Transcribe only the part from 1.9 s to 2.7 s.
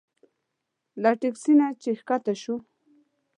ښکته شوو.